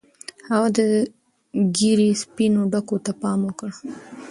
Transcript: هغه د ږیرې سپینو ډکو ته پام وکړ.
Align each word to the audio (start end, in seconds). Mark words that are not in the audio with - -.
هغه 0.51 0.69
د 0.77 0.79
ږیرې 1.77 2.09
سپینو 2.21 2.61
ډکو 2.71 2.97
ته 3.05 3.11
پام 3.21 3.39
وکړ. 3.45 3.69